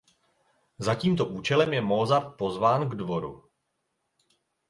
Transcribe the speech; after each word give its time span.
Za 0.85 0.93
tímto 0.97 1.25
účelem 1.29 1.73
je 1.77 1.81
Mozart 1.91 2.29
pozván 2.41 2.81
k 2.89 2.95
dvoru. 3.01 3.33